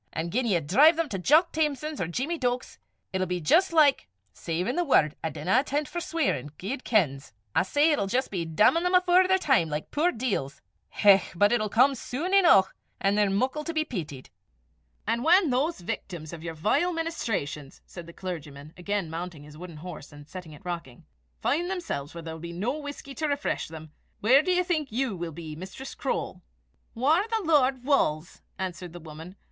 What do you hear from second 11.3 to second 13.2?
but it'll come sune eneuch, an'